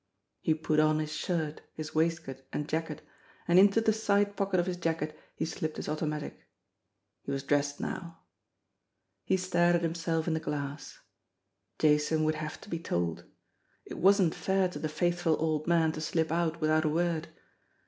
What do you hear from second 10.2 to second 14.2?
in the glass. Jason would have to be told. It